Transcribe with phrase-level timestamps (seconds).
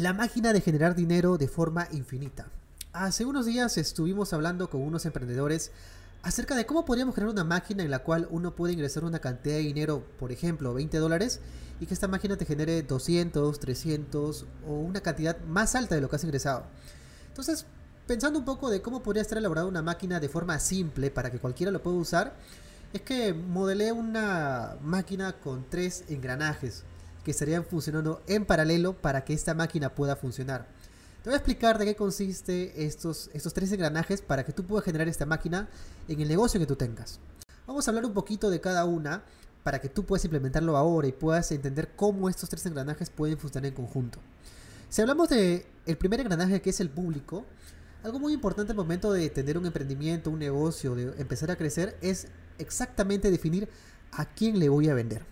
[0.00, 2.46] La máquina de generar dinero de forma infinita.
[2.94, 5.72] Hace unos días estuvimos hablando con unos emprendedores
[6.22, 9.56] acerca de cómo podríamos crear una máquina en la cual uno puede ingresar una cantidad
[9.56, 11.40] de dinero, por ejemplo, 20 dólares,
[11.80, 16.08] y que esta máquina te genere 200, 300 o una cantidad más alta de lo
[16.08, 16.64] que has ingresado.
[17.28, 17.66] Entonces,
[18.06, 21.40] pensando un poco de cómo podría estar elaborada una máquina de forma simple para que
[21.40, 22.36] cualquiera lo pueda usar,
[22.94, 26.84] es que modelé una máquina con tres engranajes
[27.24, 30.66] que estarían funcionando en paralelo para que esta máquina pueda funcionar.
[31.22, 34.84] Te voy a explicar de qué consiste estos, estos tres engranajes para que tú puedas
[34.84, 35.68] generar esta máquina
[36.08, 37.20] en el negocio que tú tengas.
[37.66, 39.22] Vamos a hablar un poquito de cada una
[39.62, 43.68] para que tú puedas implementarlo ahora y puedas entender cómo estos tres engranajes pueden funcionar
[43.68, 44.18] en conjunto.
[44.88, 47.44] Si hablamos de el primer engranaje que es el público,
[48.02, 51.98] algo muy importante al momento de tener un emprendimiento, un negocio, de empezar a crecer,
[52.00, 53.68] es exactamente definir
[54.12, 55.24] a quién le voy a vender.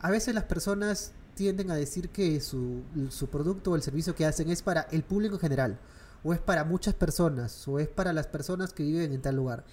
[0.00, 2.82] A veces las personas tienden a decir que su,
[3.30, 5.78] producto o el servicio que hacen es para el público en general,
[6.24, 9.64] o es para muchas personas, o es para las personas que viven en tal lugar.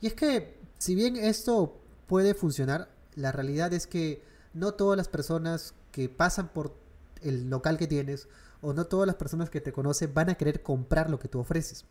[0.00, 5.06] Y es que, si bien esto puede funcionar, la realidad es que no todas las
[5.06, 6.74] personas que pasan por
[7.22, 8.26] el local que tienes,
[8.60, 11.38] o no todas las personas que te conocen van a querer comprar lo que tú
[11.38, 11.84] ofreces.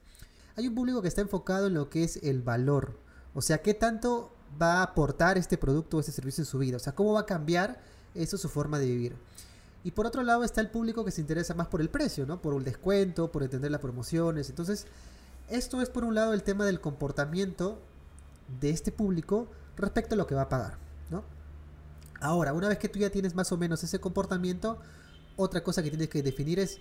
[0.57, 2.99] Hay un público que está enfocado en lo que es el valor,
[3.33, 6.75] o sea, qué tanto va a aportar este producto o este servicio en su vida,
[6.75, 7.79] o sea, cómo va a cambiar
[8.15, 9.15] eso es su forma de vivir.
[9.83, 12.41] Y por otro lado está el público que se interesa más por el precio, ¿no?
[12.41, 14.49] Por el descuento, por entender las promociones.
[14.49, 14.87] Entonces,
[15.49, 17.81] esto es por un lado el tema del comportamiento
[18.61, 20.77] de este público respecto a lo que va a pagar,
[21.09, 21.23] ¿no?
[22.21, 24.79] Ahora, una vez que tú ya tienes más o menos ese comportamiento,
[25.35, 26.79] otra cosa que tienes que definir es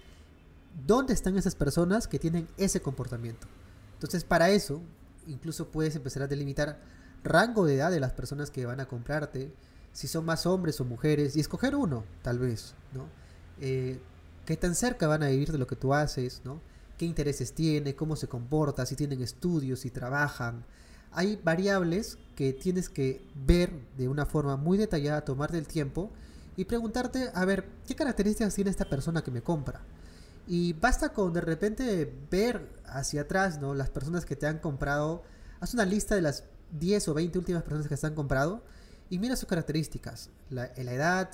[0.86, 3.48] dónde están esas personas que tienen ese comportamiento.
[3.94, 4.80] Entonces, para eso,
[5.26, 6.80] incluso puedes empezar a delimitar
[7.24, 9.52] rango de edad de las personas que van a comprarte,
[9.92, 13.06] si son más hombres o mujeres, y escoger uno, tal vez, ¿no?
[13.60, 14.00] Eh,
[14.46, 16.60] ¿Qué tan cerca van a vivir de lo que tú haces, ¿no?
[16.98, 17.94] ¿Qué intereses tiene?
[17.94, 18.86] ¿Cómo se comporta?
[18.86, 20.64] Si tienen estudios, si trabajan.
[21.12, 26.10] Hay variables que tienes que ver de una forma muy detallada, tomar del tiempo
[26.56, 29.82] y preguntarte, a ver, ¿qué características tiene esta persona que me compra?
[30.46, 33.74] Y basta con de repente ver hacia atrás, ¿no?
[33.74, 35.22] Las personas que te han comprado.
[35.60, 38.62] Haz una lista de las 10 o 20 últimas personas que te han comprado
[39.12, 41.30] y mira sus características, la, la edad,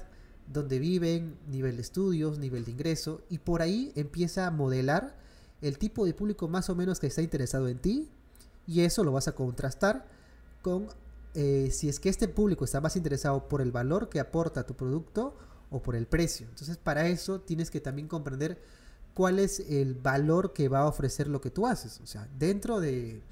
[0.52, 5.16] dónde viven, nivel de estudios, nivel de ingreso, y por ahí empieza a modelar
[5.62, 8.10] el tipo de público más o menos que está interesado en ti,
[8.66, 10.08] y eso lo vas a contrastar
[10.60, 10.88] con
[11.34, 14.74] eh, si es que este público está más interesado por el valor que aporta tu
[14.74, 15.36] producto
[15.70, 16.48] o por el precio.
[16.48, 18.60] Entonces para eso tienes que también comprender
[19.14, 22.00] cuál es el valor que va a ofrecer lo que tú haces.
[22.00, 23.22] O sea, dentro de...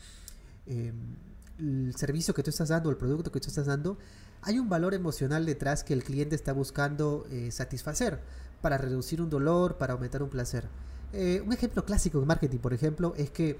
[0.66, 1.16] Em,
[1.58, 3.98] el servicio que tú estás dando, el producto que tú estás dando,
[4.46, 8.20] hay un valor emocional detrás que el cliente está buscando eh, satisfacer
[8.62, 10.68] para reducir un dolor, para aumentar un placer.
[11.12, 13.58] Eh, un ejemplo clásico de marketing, por ejemplo, es que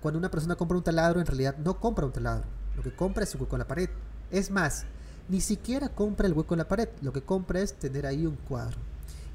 [0.00, 2.48] cuando una persona compra un taladro, en realidad no compra un taladro.
[2.74, 3.90] Lo que compra es un hueco en la pared.
[4.32, 4.86] Es más,
[5.28, 6.88] ni siquiera compra el hueco en la pared.
[7.00, 8.78] Lo que compra es tener ahí un cuadro.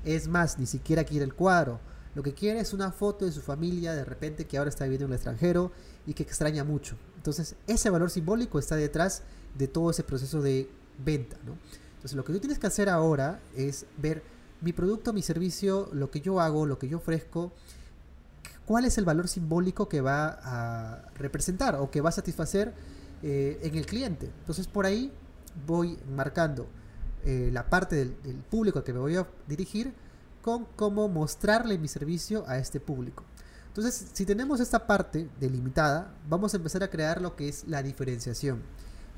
[0.03, 1.79] Es más, ni siquiera quiere el cuadro.
[2.13, 5.05] Lo que quiere es una foto de su familia de repente que ahora está viviendo
[5.05, 5.71] en el extranjero
[6.05, 6.97] y que extraña mucho.
[7.23, 9.21] Entonces, ese valor simbólico está detrás
[9.57, 10.69] de todo ese proceso de
[11.05, 11.57] venta, ¿no?
[11.95, 14.21] Entonces, lo que tú tienes que hacer ahora es ver
[14.59, 17.53] mi producto, mi servicio, lo que yo hago, lo que yo ofrezco,
[18.65, 22.73] cuál es el valor simbólico que va a representar o que va a satisfacer
[23.21, 24.29] eh, en el cliente.
[24.39, 25.09] Entonces, por ahí
[25.65, 26.67] voy marcando
[27.23, 29.93] eh, la parte del, del público al que me voy a dirigir
[30.41, 33.23] con cómo mostrarle mi servicio a este público.
[33.75, 37.81] Entonces, si tenemos esta parte delimitada, vamos a empezar a crear lo que es la
[37.81, 38.61] diferenciación.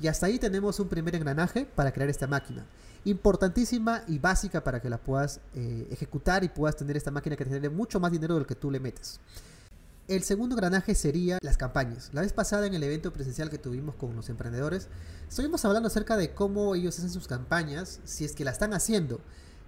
[0.00, 2.64] Y hasta ahí tenemos un primer engranaje para crear esta máquina.
[3.04, 7.44] Importantísima y básica para que la puedas eh, ejecutar y puedas tener esta máquina que
[7.44, 9.20] te genere mucho más dinero del que tú le metes.
[10.08, 12.08] El segundo engranaje sería las campañas.
[12.14, 14.88] La vez pasada en el evento presencial que tuvimos con los emprendedores,
[15.28, 19.20] estuvimos hablando acerca de cómo ellos hacen sus campañas, si es que la están haciendo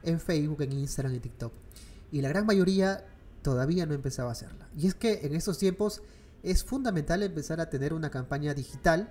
[0.03, 1.53] en Facebook, en Instagram, en TikTok.
[2.11, 3.05] Y la gran mayoría
[3.49, 4.69] todavía no empezaba a hacerla.
[4.77, 6.03] Y es que en estos tiempos
[6.43, 9.09] es fundamental empezar a tener una campaña digital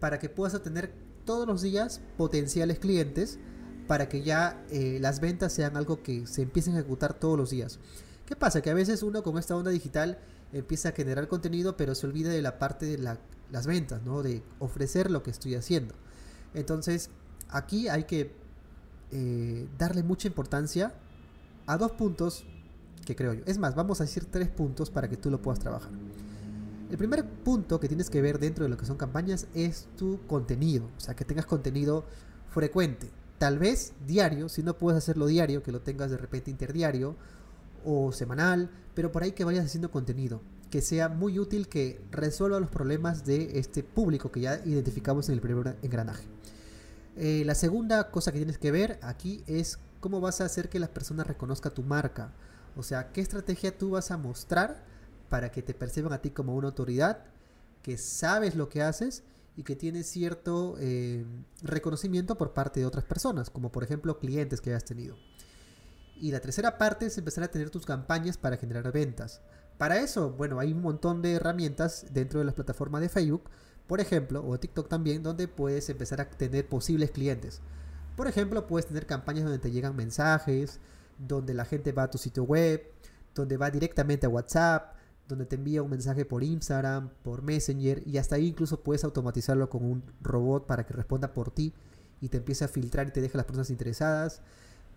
[0.00, 0.92] para que puedas obtener
[1.24, 3.38] todos los días potenciales clientes
[3.86, 7.50] para que ya eh, las ventas sean algo que se empiecen a ejecutar todos los
[7.50, 7.78] días.
[8.26, 8.60] ¿Qué pasa?
[8.60, 10.18] Que a veces uno con esta onda digital
[10.52, 14.24] empieza a generar contenido pero se olvida de la parte de las ventas, ¿no?
[14.24, 15.94] De ofrecer lo que estoy haciendo.
[16.54, 17.10] Entonces
[17.50, 18.34] aquí hay que
[19.12, 20.92] eh, darle mucha importancia
[21.66, 22.44] a dos puntos
[23.06, 23.42] que creo yo.
[23.46, 25.90] Es más, vamos a decir tres puntos para que tú lo puedas trabajar.
[26.90, 30.20] El primer punto que tienes que ver dentro de lo que son campañas es tu
[30.26, 32.04] contenido, o sea, que tengas contenido
[32.50, 37.16] frecuente, tal vez diario, si no puedes hacerlo diario, que lo tengas de repente interdiario,
[37.84, 42.60] o semanal, pero por ahí que vayas haciendo contenido que sea muy útil, que resuelva
[42.60, 46.24] los problemas de este público que ya identificamos en el primer engranaje.
[47.16, 50.78] Eh, la segunda cosa que tienes que ver aquí es cómo vas a hacer que
[50.78, 52.32] las personas reconozcan tu marca.
[52.76, 54.84] O sea, qué estrategia tú vas a mostrar
[55.28, 57.24] para que te perciban a ti como una autoridad,
[57.82, 59.24] que sabes lo que haces
[59.56, 61.24] y que tienes cierto eh,
[61.62, 65.16] reconocimiento por parte de otras personas, como por ejemplo clientes que hayas tenido.
[66.20, 69.40] Y la tercera parte es empezar a tener tus campañas para generar ventas.
[69.78, 73.50] Para eso, bueno, hay un montón de herramientas dentro de las plataformas de Facebook,
[73.86, 77.60] por ejemplo, o TikTok también, donde puedes empezar a tener posibles clientes.
[78.16, 80.80] Por ejemplo, puedes tener campañas donde te llegan mensajes,
[81.18, 82.82] donde la gente va a tu sitio web,
[83.34, 84.94] donde va directamente a WhatsApp,
[85.28, 89.68] donde te envía un mensaje por Instagram, por Messenger, y hasta ahí incluso puedes automatizarlo
[89.68, 91.74] con un robot para que responda por ti
[92.20, 94.40] y te empiece a filtrar y te deje las personas interesadas.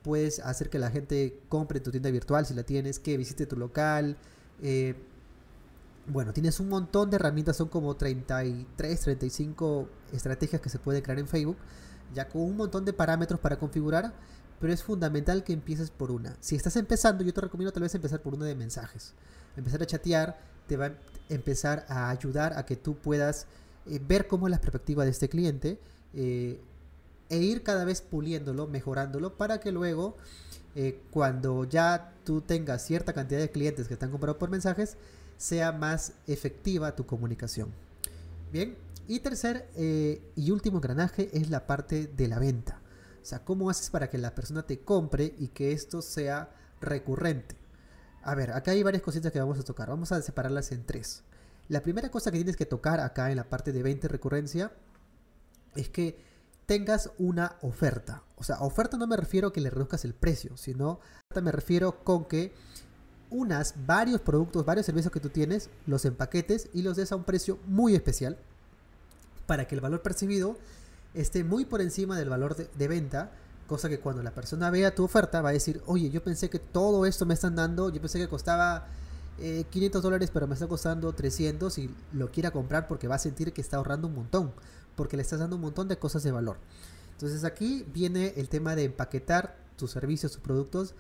[0.04, 3.58] Puedes hacer que la gente compre tu tienda virtual si la tienes, que visite tu
[3.58, 4.18] local,
[4.62, 4.96] eh,
[6.12, 11.20] bueno, tienes un montón de herramientas, son como 33, 35 estrategias que se pueden crear
[11.20, 11.58] en Facebook,
[12.14, 14.14] ya con un montón de parámetros para configurar,
[14.60, 16.36] pero es fundamental que empieces por una.
[16.40, 19.14] Si estás empezando, yo te recomiendo tal vez empezar por una de mensajes.
[19.56, 20.94] Empezar a chatear te va a
[21.30, 23.48] empezar a ayudar a que tú puedas
[23.86, 25.80] eh, ver cómo es la perspectiva de este cliente
[26.14, 26.60] eh,
[27.30, 30.18] e ir cada vez puliéndolo, mejorándolo, para que luego
[30.76, 34.98] eh, cuando ya tú tengas cierta cantidad de clientes que están comprados por mensajes,
[35.38, 37.70] sea más efectiva tu comunicación.
[38.52, 38.76] Bien,
[39.10, 42.80] y tercer eh, y último engranaje es la parte de la venta.
[43.20, 47.58] O sea, ¿cómo haces para que la persona te compre y que esto sea recurrente?
[48.22, 49.90] A ver, acá hay varias cositas que vamos a tocar.
[49.90, 51.24] Vamos a separarlas en tres.
[51.70, 54.72] La primera cosa que tienes que tocar acá en la parte de venta y recurrencia
[55.76, 56.24] es que
[56.68, 58.22] tengas una oferta.
[58.36, 61.00] O sea, oferta no me refiero a que le reduzcas el precio, sino
[61.42, 62.54] me refiero con que
[63.32, 67.24] unas varios productos, varios servicios que tú tienes, los empaquetes y los des a un
[67.24, 68.38] precio muy especial
[69.50, 70.58] para que el valor percibido
[71.16, 73.32] esté muy por encima del valor de, venta,
[73.66, 76.60] cosa que cuando la persona vea tu oferta va a decir, oye, yo pensé que
[76.60, 78.86] todo esto me están dando, yo pensé que costaba
[79.38, 83.18] 500 eh, dólares, pero me está costando 300 y lo quiera comprar porque va a
[83.18, 84.54] sentir que está ahorrando un montón
[84.96, 86.58] porque le estás dando un montón de cosas de valor.
[87.14, 90.94] Entonces aquí viene el tema de empaquetar tus servicios, tus productos,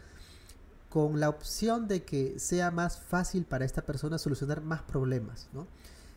[0.89, 5.49] con la opción de que sea más fácil para esta persona solucionar más problemas.
[5.51, 5.67] Esta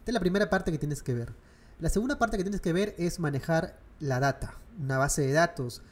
[0.07, 1.35] es la primera parte que tienes que ver.
[1.83, 5.83] La segunda parte que tienes que ver es manejar la data, una base de datos.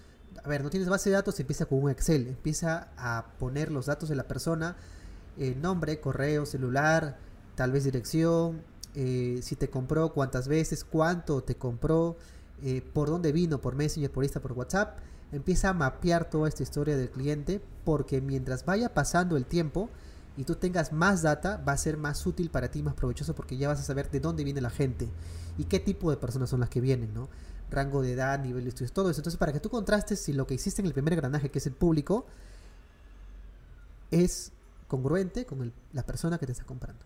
[0.45, 3.87] A ver, no tienes base de datos, empieza con un Excel, empieza a poner los
[3.87, 4.77] datos de la persona,
[5.37, 7.19] eh, nombre, correo, celular,
[7.57, 8.63] tal vez dirección,
[8.95, 12.17] eh, si te compró, cuántas veces, cuánto te compró,
[12.63, 14.97] eh, por dónde vino, por Messenger, por Insta, por WhatsApp.
[15.33, 19.91] Empieza a mapear toda esta historia del cliente porque mientras vaya pasando el tiempo
[20.37, 23.57] y tú tengas más data, va a ser más útil para ti, más provechoso porque
[23.57, 25.09] ya vas a saber de dónde viene la gente
[25.59, 27.29] y qué tipo de personas son las que vienen, ¿no?
[27.71, 29.21] Rango de edad, nivel de estudios, todo eso.
[29.21, 31.67] Entonces, para que tú contrastes si lo que existe en el primer granaje, que es
[31.67, 32.27] el público,
[34.11, 34.53] es
[34.89, 37.05] congruente con la persona que te está comprando.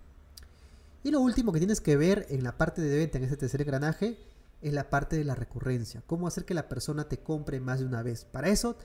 [1.02, 3.60] Y lo último que tienes que ver en la parte de venta, en este tercer
[3.60, 4.18] engranaje,
[4.62, 6.02] es la parte de la recurrencia.
[6.06, 8.24] Cómo hacer que la persona te compre más de una vez.
[8.24, 8.76] Para eso,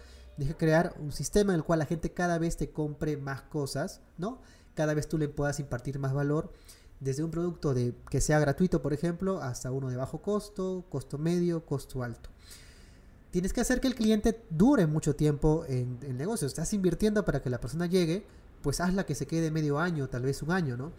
[0.47, 4.01] que crear un sistema en el cual la gente cada vez te compre más cosas,
[4.17, 4.41] ¿no?
[4.73, 6.51] Cada vez tú le puedas impartir más valor.
[6.99, 11.17] Desde un producto de, que sea gratuito, por ejemplo, hasta uno de bajo costo, costo
[11.17, 12.29] medio, costo alto.
[13.31, 16.47] Tienes que hacer que el cliente dure mucho tiempo en el negocio.
[16.47, 18.25] Estás invirtiendo para que la persona llegue,
[18.61, 20.91] pues hazla que se quede medio año, tal vez un año, ¿no?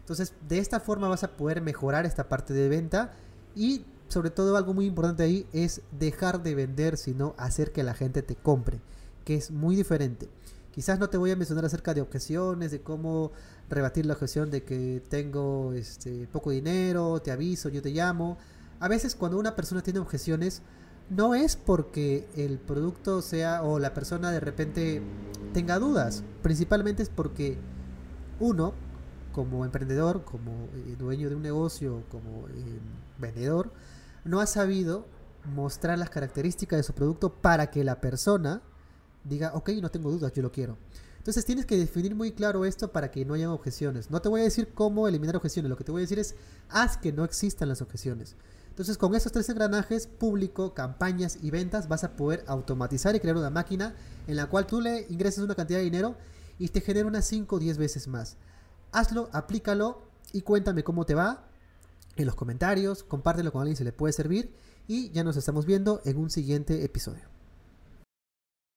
[0.00, 3.14] Entonces, de esta forma vas a poder mejorar esta parte de venta
[3.54, 7.94] y sobre todo algo muy importante ahí es dejar de vender, sino hacer que la
[7.94, 8.80] gente te compre,
[9.24, 10.28] que es muy diferente.
[10.72, 13.32] Quizás no te voy a mencionar acerca de objeciones, de cómo
[13.68, 18.38] rebatir la objeción de que tengo este, poco dinero, te aviso, yo te llamo.
[18.80, 20.62] A veces cuando una persona tiene objeciones,
[21.10, 25.02] no es porque el producto sea o la persona de repente
[25.52, 27.56] tenga dudas, principalmente es porque
[28.40, 28.72] uno
[29.32, 32.78] como emprendedor, como eh, dueño de un negocio, como eh,
[33.18, 33.70] vendedor,
[34.28, 35.06] no ha sabido
[35.44, 38.62] mostrar las características de su producto para que la persona
[39.24, 40.76] diga, ok, no tengo dudas, yo lo quiero.
[41.18, 44.10] Entonces tienes que definir muy claro esto para que no haya objeciones.
[44.10, 46.34] No te voy a decir cómo eliminar objeciones, lo que te voy a decir es
[46.68, 48.36] haz que no existan las objeciones.
[48.68, 53.36] Entonces con estos tres engranajes, público, campañas y ventas, vas a poder automatizar y crear
[53.36, 53.94] una máquina
[54.26, 56.16] en la cual tú le ingresas una cantidad de dinero
[56.58, 58.36] y te genera unas 5 o 10 veces más
[58.92, 61.47] hazlo, aplícalo y cuéntame cómo te va
[62.18, 64.54] en los comentarios, compártelo con alguien si le puede servir
[64.86, 67.37] y ya nos estamos viendo en un siguiente episodio.